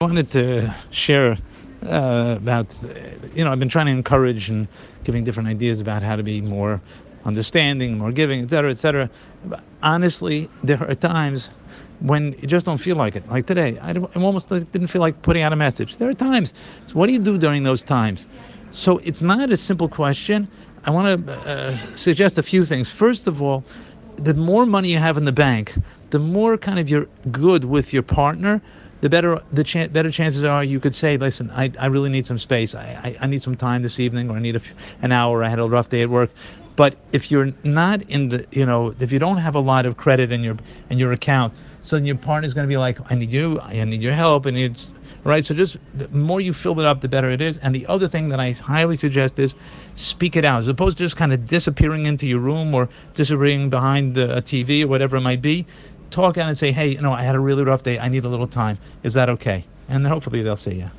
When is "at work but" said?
36.02-36.96